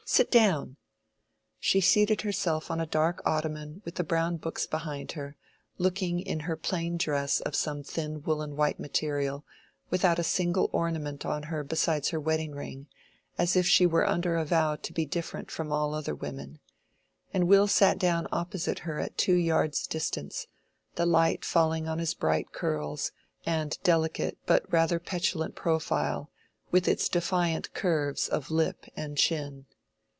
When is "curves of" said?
27.73-28.51